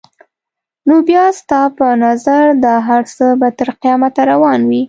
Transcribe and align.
نو 0.87 0.95
بیا 1.07 1.25
ستا 1.39 1.61
په 1.77 1.87
نظر 2.05 2.43
دا 2.65 2.75
هر 2.87 3.01
څه 3.15 3.25
به 3.39 3.49
تر 3.57 3.69
قیامته 3.81 4.21
روان 4.31 4.59
وي؟ 4.69 4.79